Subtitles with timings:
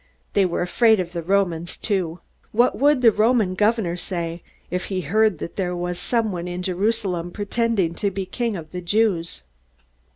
[0.33, 2.21] They were afraid of the Romans too.
[2.51, 7.29] What would the Roman governor say if he heard that there was someone in Jerusalem
[7.29, 9.43] pretending to be King of the Jews?